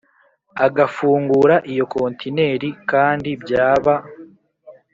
agafungura 0.65 1.55
iyo 1.71 1.85
kontineri 1.93 2.69
kandi 2.91 3.29
byaba 3.41 3.93